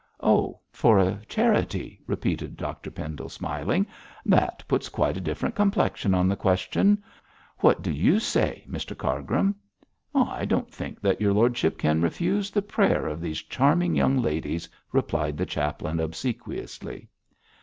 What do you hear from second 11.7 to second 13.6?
can refuse the prayer of these